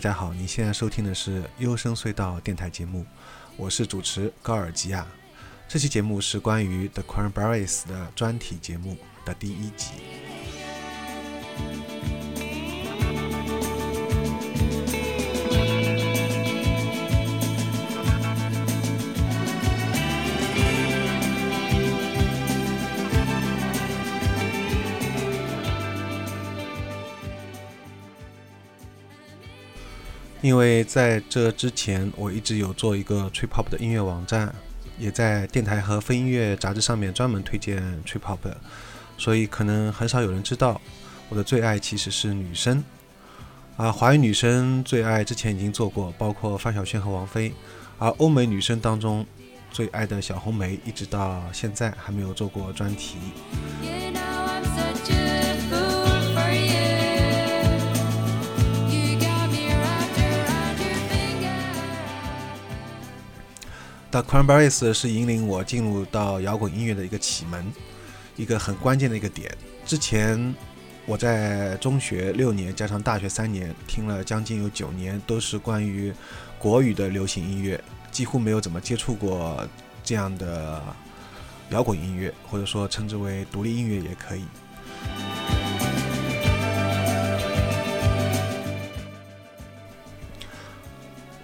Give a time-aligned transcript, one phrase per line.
[0.00, 3.04] 大家好，你现在收听的是优声隧道电台节目，
[3.58, 5.06] 我是主持高尔基亚。
[5.68, 8.96] 这期节目是关于 The Cranberries 的专题节目
[9.26, 9.90] 的第一集。
[30.42, 34.54] 因为在这之前，我一直有做一个 trip hop 的音乐网站，
[34.98, 38.38] 也在电台和非音乐杂志上面专门推荐 trip hop，
[39.18, 40.80] 所以可能很少有人知道
[41.28, 42.82] 我的最爱其实是女生
[43.76, 47.52] 啊，华语女生最爱之前已经做过，包括范晓萱和王菲，
[47.98, 49.26] 而欧美女生当中
[49.70, 53.18] 最爱的小红梅，一直到现在还没有做过专题。
[64.10, 67.72] The Cranberries 是引领我进入到摇滚音乐的一个启蒙，
[68.34, 69.56] 一个很关键的一个点。
[69.86, 70.52] 之前
[71.06, 76.12] 我在中学六年加上大学三年，听了将近有九年，都是关于
[76.58, 79.64] 国语的流行音乐，几乎没有怎么接触过
[80.02, 80.82] 这样的
[81.70, 84.44] 摇滚音乐，或者说称之为独立音乐也可以。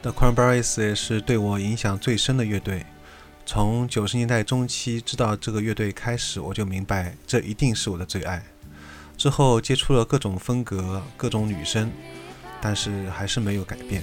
[0.07, 2.87] The Cranberries 也是对我影响最深的乐队。
[3.45, 8.41] 从九十年代中期知道这个乐队开始，我就明白这一定是我的最爱。
[9.17, 11.91] 之后接触了各种风格、各种女生，
[12.61, 14.01] 但是还是没有改变。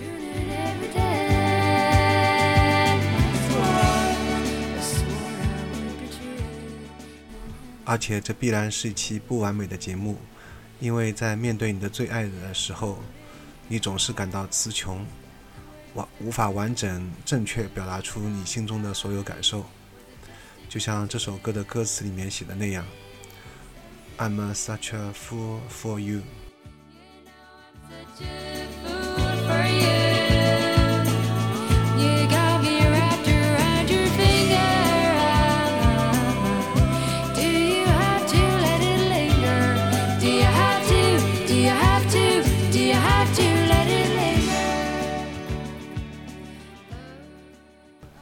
[7.85, 10.17] 而且这必然是一期不完美的节目，
[10.81, 12.99] 因为在面对你的最爱的时候，
[13.69, 15.05] 你总是感到词穷。
[15.93, 19.65] 完无法完整正确表达出你心中的所有感受，
[20.67, 22.85] 就像这首歌的歌词里面写的那样
[24.17, 26.21] ：“I'm such a fool for you。”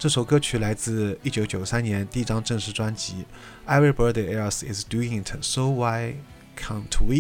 [0.02, 3.24] 这首歌曲来自1993年第一张正式专辑
[3.72, 6.16] 《Everybody Else Is Doing It, So Why
[6.58, 7.16] Can't We》。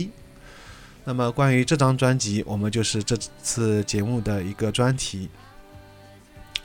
[1.04, 5.30] 那么关于这张专辑，我们就是这次节目的一个专题，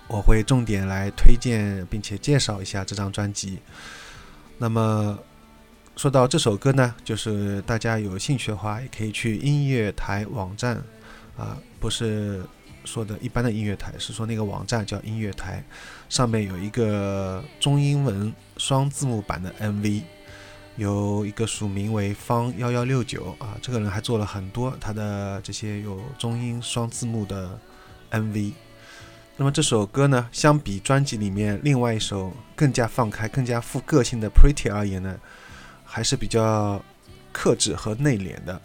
[0.09, 3.59] 我会重点来推荐并且介绍一下这张专辑。
[4.57, 5.19] 那么
[5.97, 10.83] 说到这首歌呢，就是大家有兴趣的话，也可以去音乐台网站
[11.37, 12.43] 啊，不是。
[12.87, 15.63] 说的一般的音乐台是说那个网站叫音乐台，
[16.09, 20.03] 上面有一个中英文双字幕版的 MV，
[20.77, 27.59] 有一个署名为方幺幺六九啊，这个人还做了很多他的这些有中英双字幕的
[28.13, 28.53] MV。
[29.37, 35.19] 那么这首歌呢，相比专辑里面另外一首更加放开、更加富个性的 Pretty 而言呢，
[35.85, 36.83] 还是比较
[37.33, 38.59] 克制和内敛的。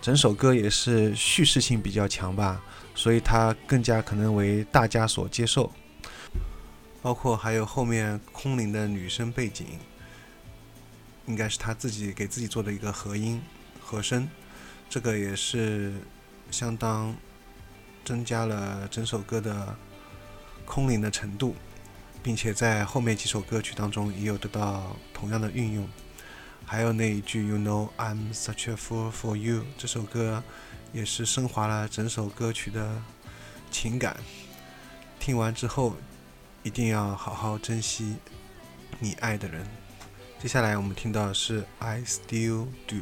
[0.00, 2.62] 整首歌也是叙事性比较强吧。
[2.98, 5.70] 所以它更加可能为大家所接受，
[7.00, 9.78] 包括还有后面空灵的女声背景，
[11.26, 13.40] 应该是他自己给自己做的一个和音
[13.80, 14.28] 和声，
[14.90, 15.92] 这个也是
[16.50, 17.14] 相当
[18.04, 19.76] 增加了整首歌的
[20.64, 21.54] 空灵的程度，
[22.20, 25.88] 并且在后面几首歌曲当中也有得到同样的运用。
[26.66, 30.42] 还有那一句 “You know I'm such a fool for you” 这首歌。
[30.92, 33.02] 也是升华了整首歌曲的
[33.70, 34.16] 情感。
[35.20, 35.96] 听完之后，
[36.62, 38.16] 一定要好好珍惜
[38.98, 39.66] 你爱的人。
[40.40, 42.96] 接下来我们听到的是《I Still Do》。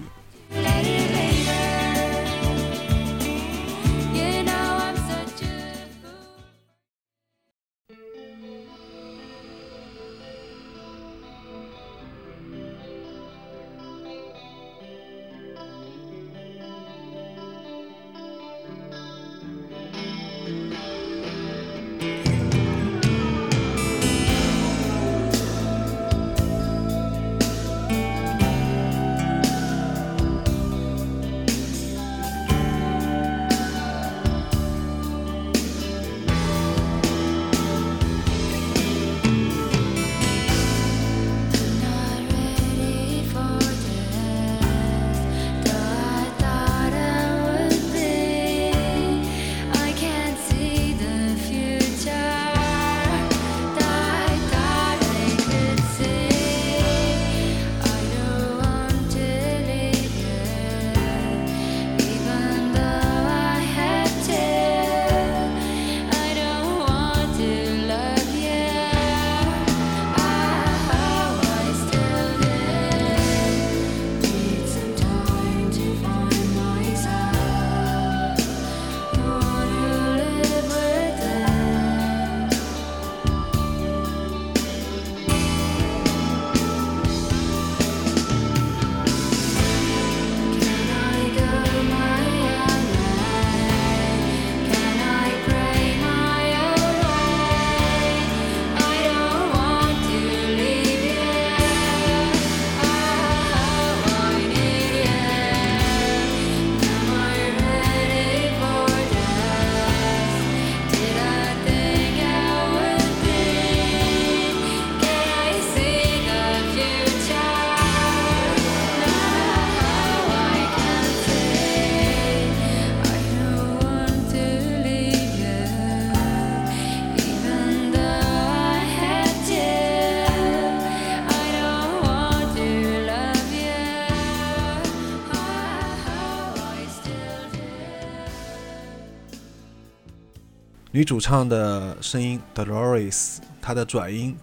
[140.97, 144.35] 女主唱的声音 Dolores，她的转音、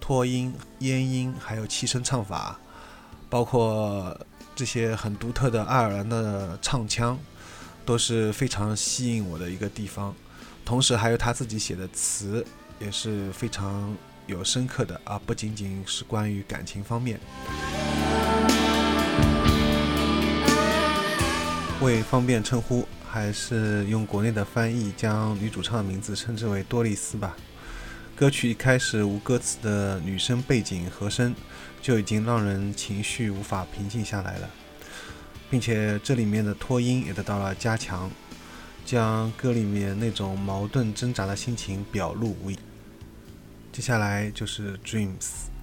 [0.00, 2.58] 拖音、咽音，还有气声唱法，
[3.28, 4.18] 包括
[4.56, 7.18] 这些很独特的爱尔兰的唱腔，
[7.84, 10.14] 都是非常吸引我的一个地方。
[10.64, 12.42] 同时，还有她自己写的词
[12.78, 13.94] 也是非常
[14.26, 17.20] 有深刻的，啊不仅仅是关于感情方面。
[21.84, 22.86] 为方便称呼。
[23.06, 27.36] 还是用国内的翻译将女主唱的名字称之为多丽丝吧。
[28.16, 31.32] 歌曲一开始无歌词的女声背景和声
[31.80, 34.50] 就已经让人情绪无法平静下来了，
[35.48, 38.10] 并且这里面的拖音也得到了加强，
[38.84, 42.58] 将歌里面那种矛盾挣扎的心情表露无遗。
[43.70, 45.53] 接下来就是 Dreams。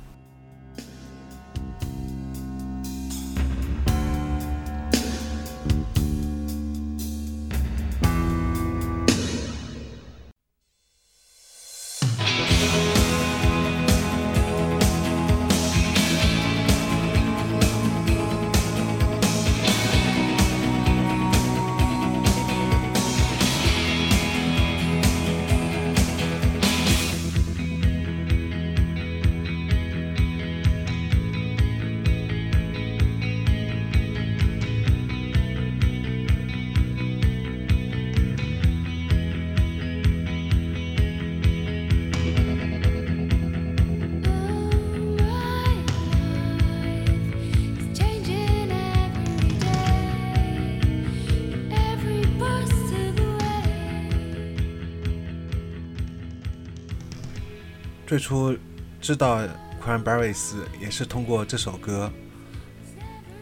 [58.32, 58.58] 初
[59.02, 59.42] 知道
[59.84, 62.10] Cranberries 也是通过这首歌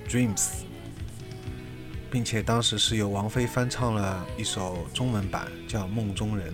[0.12, 0.36] 《Dreams》，
[2.10, 6.48] 并且当时是由王菲翻唱了一首中文版，叫《梦中人》，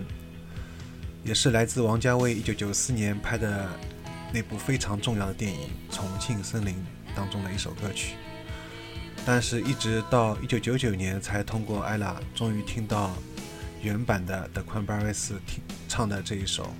[1.23, 3.69] 也是来自王家卫1994年拍的
[4.33, 6.73] 那部非常重要的电影《重庆森林》
[7.15, 8.15] 当中的一首歌曲。
[9.25, 13.15] 但是，一直到1999年才通过 ella 终于听到
[13.81, 16.75] 原版的 The Cranberries 听唱的这一首。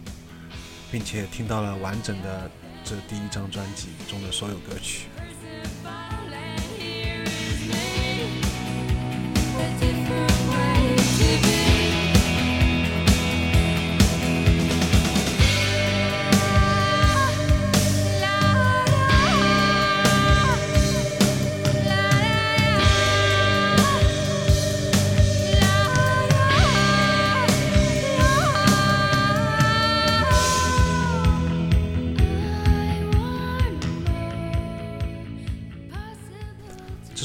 [0.96, 2.50] 并且听到了完整的
[2.86, 5.10] 这第一张专辑中的所有歌曲。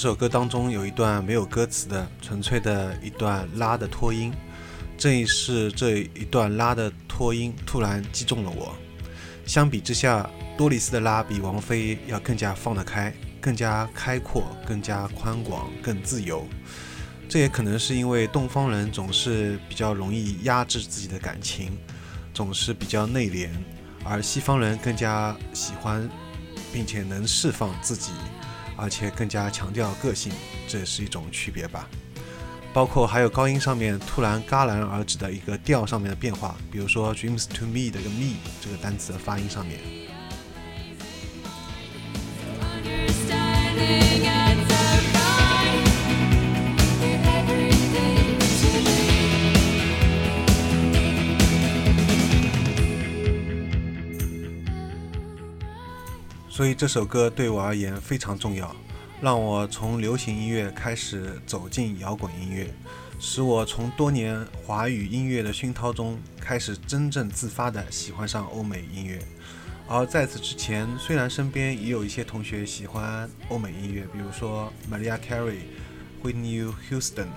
[0.02, 4.32] 这首歌当中有一段没有歌词的，纯粹的一段拉的拖音。
[4.96, 8.74] 正是这一段拉的拖音突然击中了我。
[9.44, 10.26] 相比之下，
[10.56, 16.46] 多丽丝的拉比王菲要更加放得开，更加开阔，更加宽广，更自由。
[17.28, 21.76] 这也可能是因为东方人总是比较容易压制自己的感情，
[22.32, 23.50] 总是比较内敛，
[24.02, 26.08] 而西方人更加喜欢
[26.72, 28.12] 并且能释放自己。
[28.80, 30.32] 而且更加强调个性，
[30.66, 31.88] 这也是一种区别吧。
[32.72, 39.78] 包括还有高音上面突然戛然而止的一个调上面的变化，比如说 dreams to me 的一个 me 这个单词的发音上面。
[56.60, 58.76] 所以这首歌对我而言非常重要，
[59.22, 62.70] 让我从流行音乐开始走进摇滚音乐，
[63.18, 69.18] 使我从多年华语音乐的熏陶中开始真正自发地喜欢上欧美音乐。
[69.88, 75.60] 而在此之前，虽然身边也有一些同学喜欢欧美音乐，比如说 Maria Carey、
[76.22, 77.28] Whitney Houston，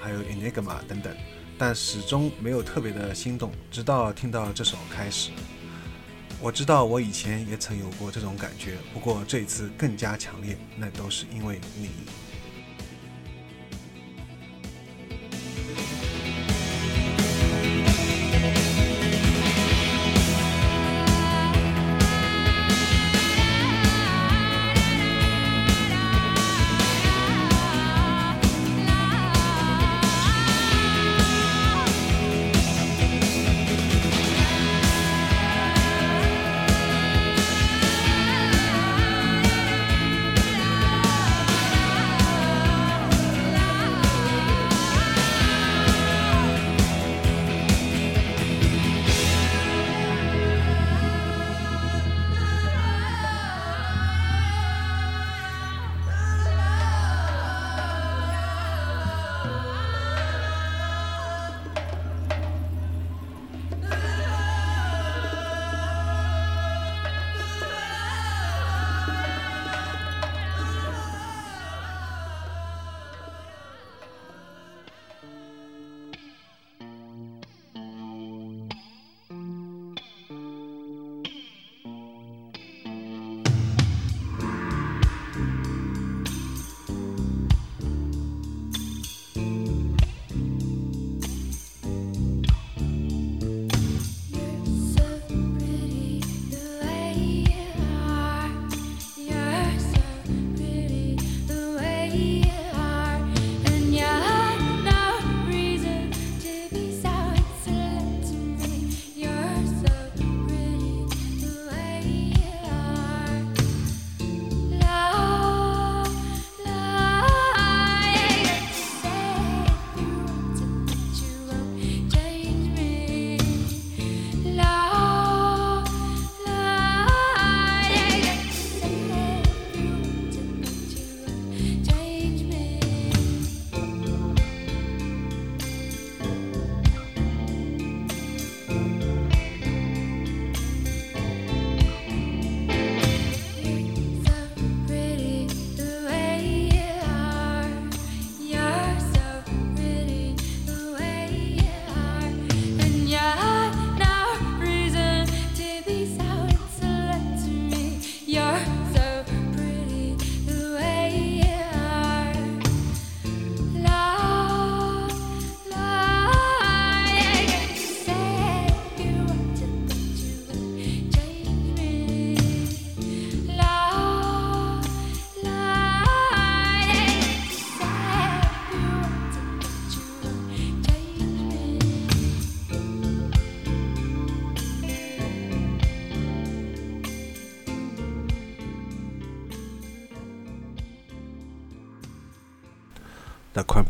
[0.00, 1.14] 还有 Enigma 等等，
[1.58, 5.30] 但始终没有特别的心动，直到听到这首开始。
[6.42, 11.88] 我知道我以前也曾有过这种感觉，不过这次更加强烈，那都是因为你。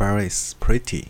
[0.02, 1.04] Paris Pretty，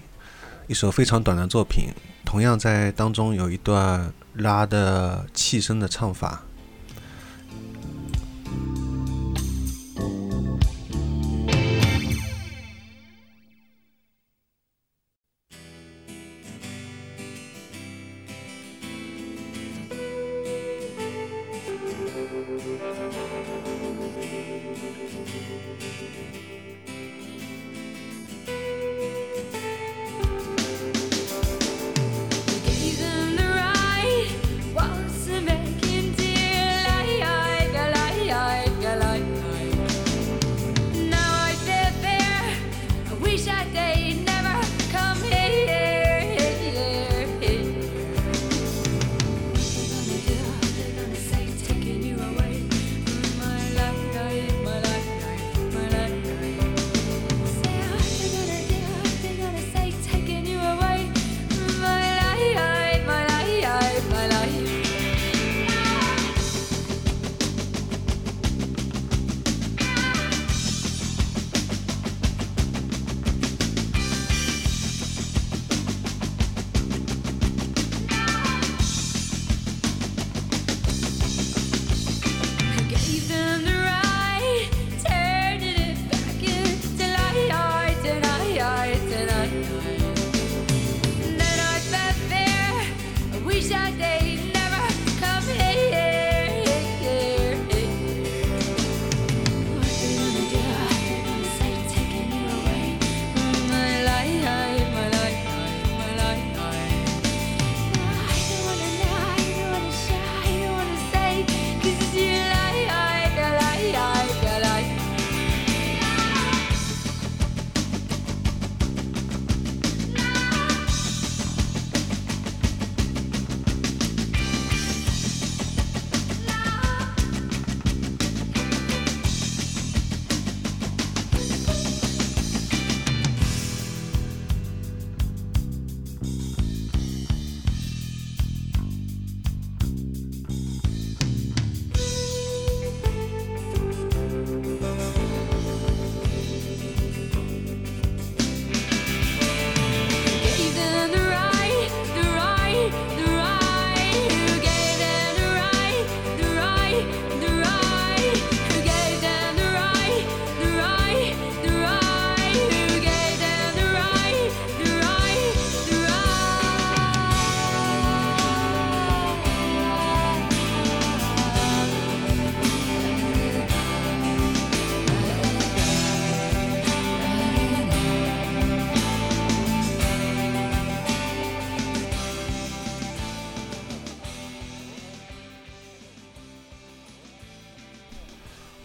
[0.67, 1.95] 一首非常短的作品，
[2.27, 6.43] 同样在当中有一段拉的气声的唱法。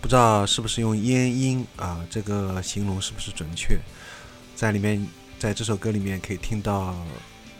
[0.07, 1.99] 不知道是不是用烟音啊？
[2.09, 3.77] 这个形容是不是准确？
[4.55, 5.05] 在里面，
[5.37, 6.95] 在这首歌里面可以听到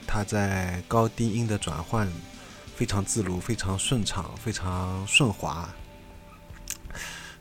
[0.08, 2.10] 他在高低音的转换
[2.74, 5.68] 非常自如、非常顺畅、非常顺滑，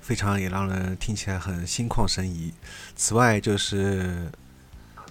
[0.01, 2.53] 非常也让人听起来很心旷神怡。
[2.97, 4.29] 此外，就是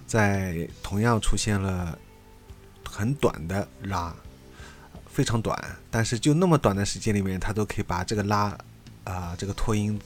[0.06, 1.98] 在同样出现了
[2.84, 4.14] 很短的拉，
[5.10, 5.58] 非常短，
[5.90, 8.54] 但是就那么短的时间里面，他都可以把这个拉。
[9.06, 9.98] 啊，这个拖音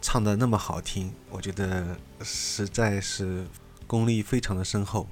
[0.00, 3.46] 唱的那么好听，我觉得实在是
[3.86, 5.06] 功力非常的深厚。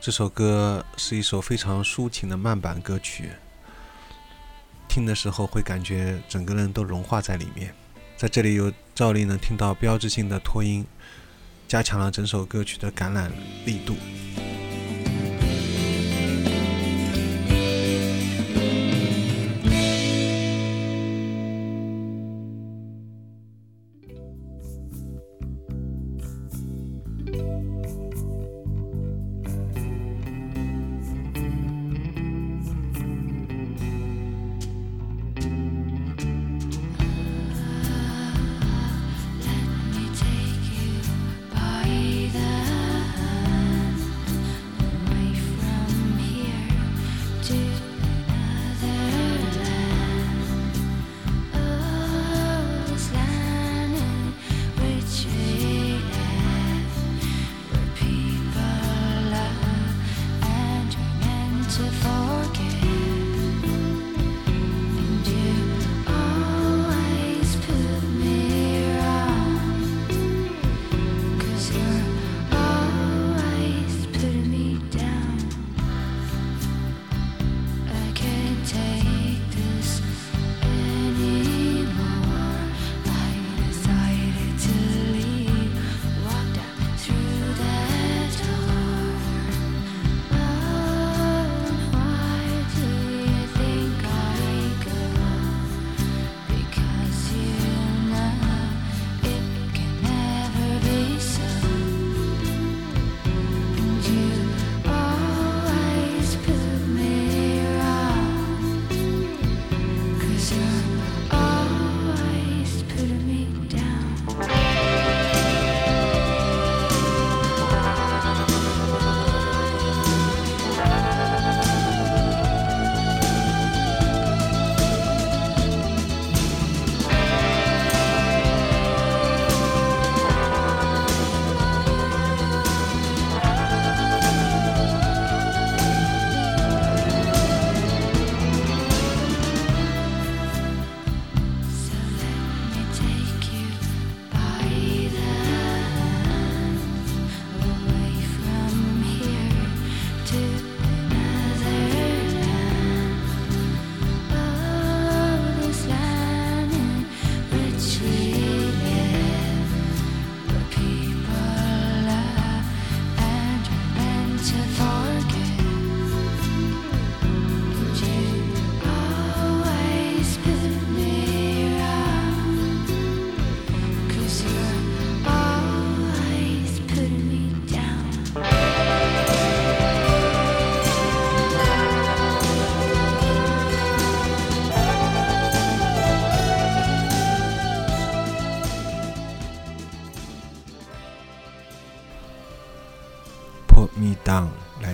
[0.00, 3.30] 这首歌是一首非常抒情的慢板歌曲，
[4.88, 7.74] 听的时候会感觉整个人都融化在里面。
[8.16, 10.86] 在这里有照例能听到标志性的拖音，
[11.66, 13.30] 加强了整首歌曲的感染
[13.64, 13.96] 力度。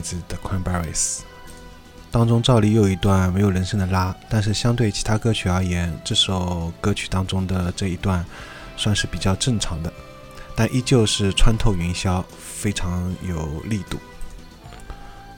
[0.04, 1.20] 自 The Cranberries
[2.10, 8.24] 当中，照例又一段没有人声的拉，但是相对其他歌曲而言，这首歌曲当中的这一段
[8.76, 9.92] 算是比较正常的，
[10.54, 13.98] 但依旧是穿透云霄，非常有力度。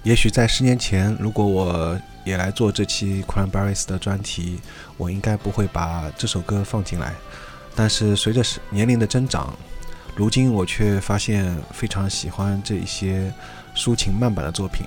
[0.03, 4.61] 也许在十年前，如果我也来做这期 Cranberries 的专题，
[4.99, 7.15] 我应该不会把这首歌放进来。
[7.75, 9.57] 但是随着年龄的增长，
[10.15, 13.33] 如今我却发现非常喜欢这一些。
[13.77, 14.87] 抒情慢板的作品。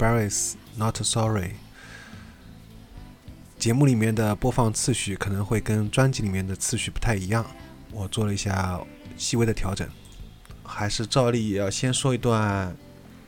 [0.00, 1.50] Cranberries Not Sorry。
[3.58, 7.44] 节目里面的播放次序可能会跟专辑里面的次序不太一样，
[7.92, 8.80] 我做了一下
[9.18, 9.86] 细微的调整。
[10.64, 12.74] 还是照例要先说一段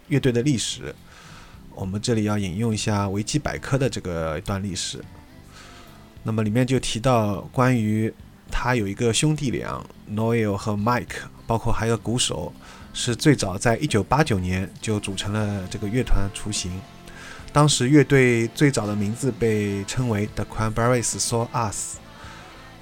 [0.09, 0.95] 乐队的历史。
[1.75, 5.05] 我们这里要引用一下维基百科的这个一段历史。
[6.23, 8.11] 那么里面就提到关于
[8.51, 12.51] 他有一个兄弟俩，Noel 和 Mike，包括还有鼓手，
[12.93, 16.73] 是最早在一九八九年就组成了这个乐团雏形。
[17.53, 21.97] 当时乐队最早的名字被称为 The Cranberries Saw Us。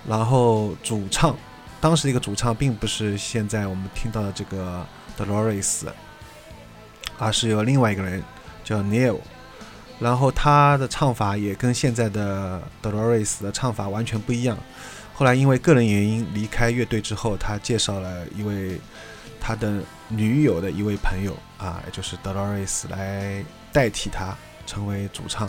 [0.06, 1.36] 然后主唱，
[1.80, 4.86] 当时一个主唱并不是现在我们听到的这个
[5.18, 5.86] Dolores，
[7.18, 8.22] 而是有另外一个人。
[8.62, 9.18] 叫 Neil，
[9.98, 14.56] 然后他的唱法也跟现在的 Dolores 的唱法完全不一样。
[15.12, 18.78] 后来因为个人原因离开乐队之后，他介绍了一位
[19.40, 25.48] 他的女友的一位朋友啊，就是德劳瑞斯来代替他成为主唱。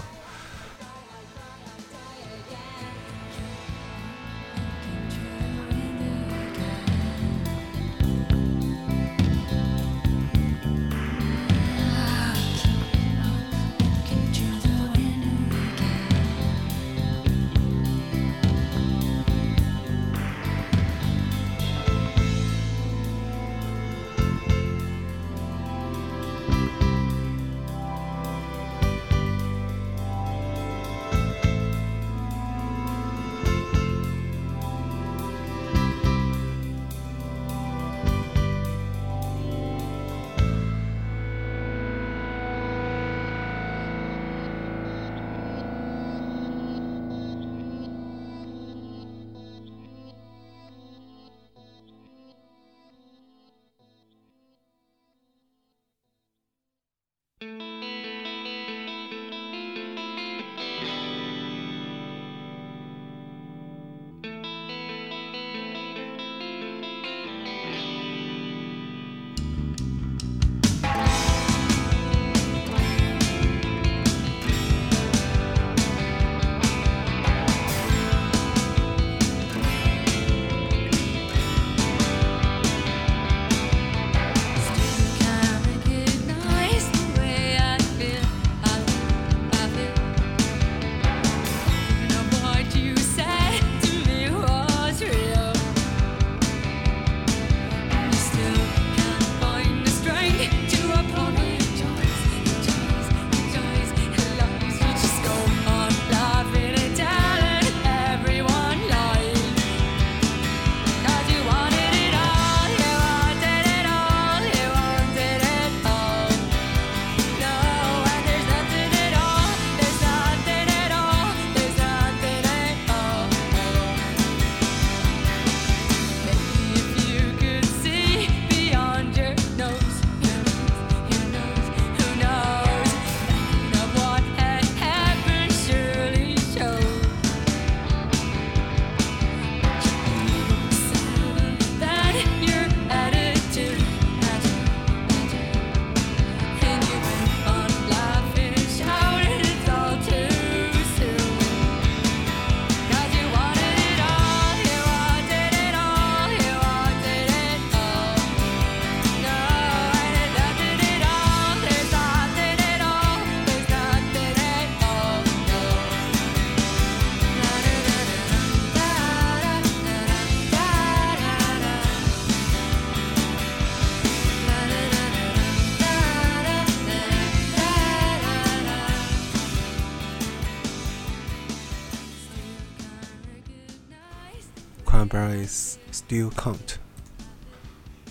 [186.11, 186.75] Still count，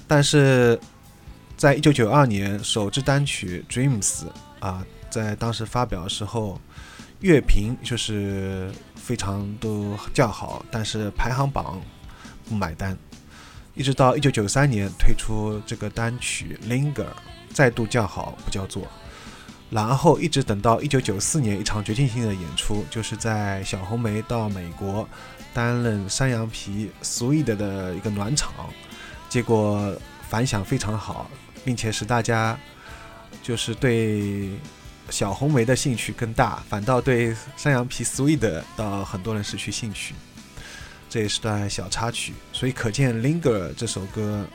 [0.09, 0.81] 但是
[1.55, 4.23] 在一九九二年首支单曲《Dreams》
[4.67, 6.59] 啊，在当时发表的时候，
[7.21, 11.79] 乐评就是非常都叫好，但是排行榜
[12.49, 12.97] 不买单。
[13.75, 16.95] 一直到一九九三年推出这个单曲《Linger》，
[17.53, 18.89] 再度叫好不叫座。
[19.69, 25.07] 然后一直等到一九九四年一场决定性的演出，就是在小红梅到美国。
[25.53, 28.53] 担任山羊皮 Sweet 的一个暖场，
[29.29, 29.95] 结果
[30.29, 31.31] 反响非常好，
[31.65, 32.59] 并且使大家
[33.43, 34.51] 就是对
[35.09, 40.15] 小红梅的兴趣更大，反倒对山羊皮 Sweet 到很多人失去兴趣。
[41.09, 44.47] 这也是段小插曲，所以可见 Linger 这首歌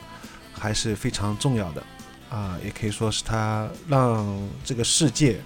[0.58, 1.82] 还是非常重要的。
[2.30, 4.26] 啊，也可以说是他让
[4.64, 5.38] 这个世界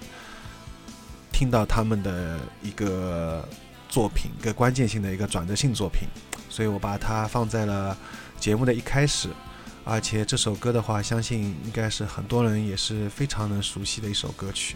[1.31, 3.47] 听到他们的一个
[3.91, 6.07] 作品，一个关键性的一个转折性作品，
[6.49, 7.95] 所以我把它放在了
[8.39, 9.29] 节目的一开始。
[9.83, 14.75] 而且这首歌的话，相信应该是很多人也是非常能熟悉的一首歌曲。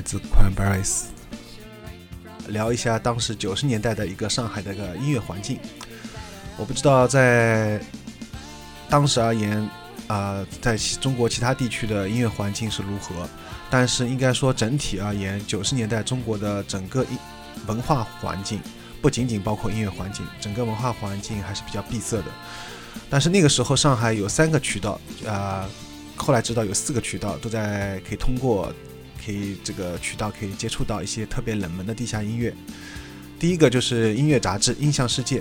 [0.00, 1.02] 来自 Cranberries，
[2.48, 5.58] 聊一下当时九十年代的一个上海的一个音乐环境。
[6.56, 7.78] 我不知道在
[8.88, 9.68] 当时而言，
[10.06, 13.28] 啊，在中国其他地区的音乐环境是如何，
[13.68, 17.18] 但是应该说整体而言，九十年代中国的整个音
[17.66, 18.58] 文化环境，
[19.02, 22.24] 不仅仅包括音乐环境，整个文化环境还是比较闭塞的。
[23.10, 24.98] 但是那个时候上海有三个渠道，
[25.28, 25.68] 啊，
[26.16, 28.72] 后来知道有四个渠道都在可以通过。
[29.24, 32.54] 可以这个渠道可以接触到一些特别冷门的地下音乐。
[33.38, 35.40] 第一个就是音乐杂志《音像世界》，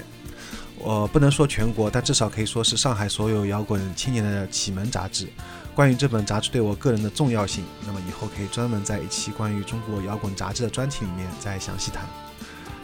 [0.77, 5.27] 我不能说全国，但至少可以说是上海所有摇滚青年的启蒙杂志。
[5.75, 12.05] 关于这本杂志对我个人的重要性，那么以后可以专门在一期关于中国摇滚杂志的专题里面再详细谈。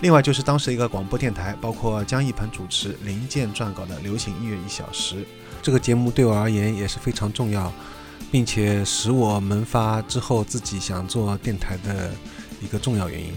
[0.01, 5.15] 另外就是当时一个广播电台，包括江一鹏主持、林健撰稿的《流行音乐一小时》，
[5.61, 7.71] 这个节目对我而言也是非常重要。
[8.31, 12.11] 并且使我萌发之后自己想做电台的
[12.61, 13.33] 一个重要原因。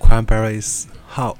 [0.00, 0.84] Cranberries
[1.14, 1.36] How，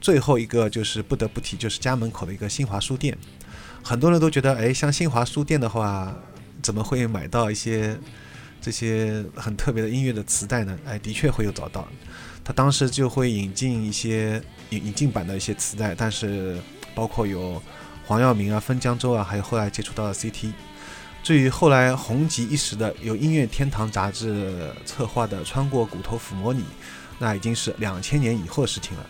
[0.00, 3.16] 最后一个就是不得不提，就是家门口的一个新华书店。
[3.82, 6.12] 很多人都觉得，哎，像新华书店的话，
[6.60, 7.96] 怎么会买到一些
[8.60, 10.76] 这些很特别的音乐的磁带呢？
[10.84, 11.86] 哎，的确会有找到。
[12.44, 16.60] 他当时就会引进一些引引进版的一些磁带，但是
[16.94, 17.62] 包括有
[18.04, 20.52] 黄耀明啊、分江州啊，还有后来接触到的 CT。
[21.22, 26.60] 至于后来红极一时的由音乐天堂杂志策划的《穿过骨头抚摸你》。
[27.18, 29.06] 那已经是两千年以后的事情了。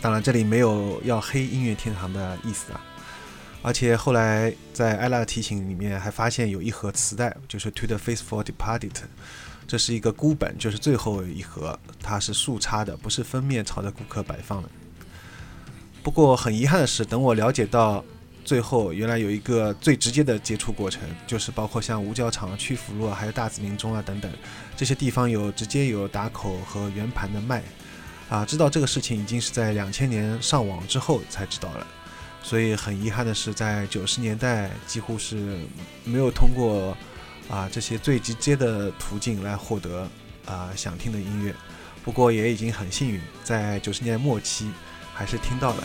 [0.00, 2.80] 当然，这里没有要黑音乐天堂的意思啊。
[3.62, 8.90] 而且后来在艾拉的提醒里面还发现有一盒磁带，就是《To the Faithful Departed》，
[9.66, 14.68] 这是一个孤本，就是最后一盒，它是竖插的，不是封面朝着顾客摆放的。
[16.02, 18.04] 不过很遗憾的是，等我了解到
[18.44, 24.30] 最后，原来有一个最直接的接触过程，就是包括像五角场、曲阜路啊，还有大紫明中啊等等。
[24.76, 27.62] 这些地方有直接有打口和圆盘的卖，
[28.28, 31.86] 啊，知道这个事情已经是在两千年上网之后才知道了。
[32.42, 35.58] 所以很遗憾的是，在九十年代几乎是
[36.04, 36.94] 没有通过
[37.48, 40.06] 啊这些最直接的途径来获得
[40.44, 41.54] 啊想听的音乐。
[42.04, 44.70] 不过也已经很幸运，在九十年代末期
[45.14, 45.84] 还是听到了。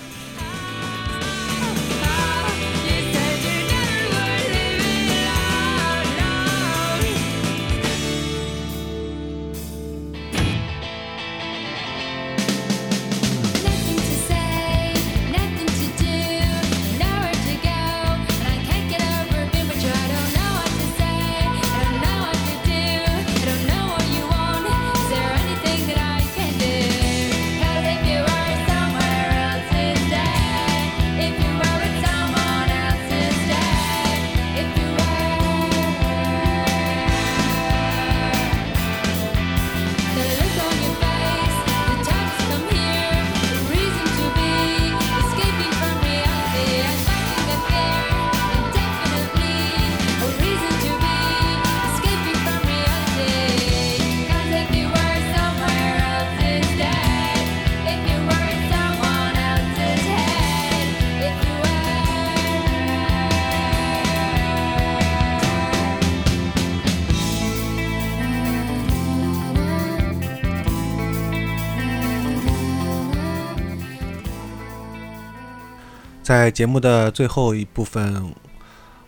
[76.30, 78.32] 在节目的最后一部分，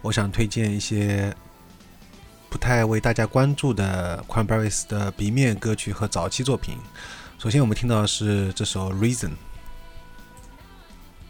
[0.02, 1.32] 我想推荐一些
[2.50, 6.80] 不太为大家关注的 Cranberries 的 B 面歌曲和早期作品。
[7.38, 9.30] 首先，我们听到的是这首《Reason》，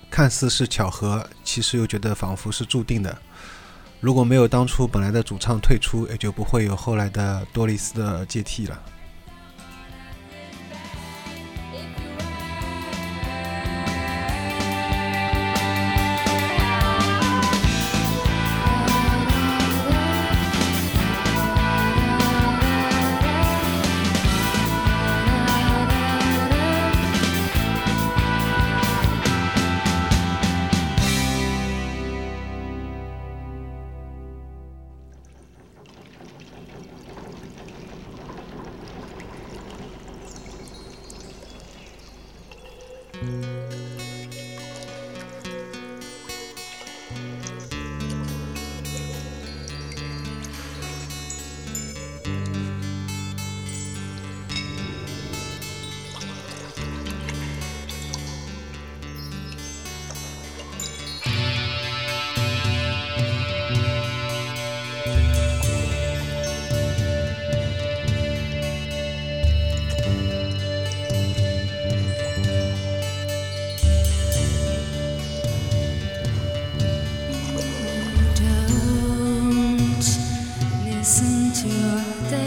[0.10, 3.18] 看似是巧合，其实又觉得仿佛是注定的。
[4.00, 8.82] 如果没有当初本来的主唱退出，也就不会有后来的多丽丝的接替了。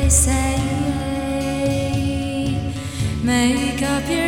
[0.04, 0.58] they say.
[3.22, 4.23] Make up your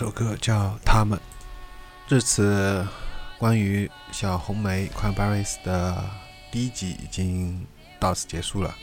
[0.00, 1.18] 首歌叫《他们》。
[2.08, 2.86] 至此，
[3.38, 6.02] 关于小红莓 Cranberries 的
[6.50, 7.66] 第一集已经
[7.98, 8.74] 到此结束了。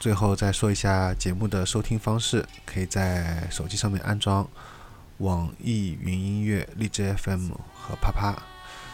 [0.00, 4.44] 最后再说一下节目的收听方式，可以在手机上面安装
[5.18, 8.36] 网易云音乐、荔枝 FM 和啪啪，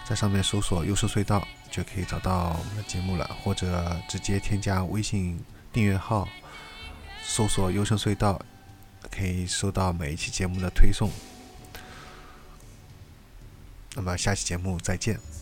[0.07, 5.43] 在上面搜索“优胜隧道”就可以找到我们的节目了，或者直接添加微信
[5.73, 6.29] 订阅号，
[7.23, 8.39] 搜索“优胜隧道”，
[9.21, 11.11] 可以收到每一期节目的推送。
[13.95, 15.40] 那么下期节目再见。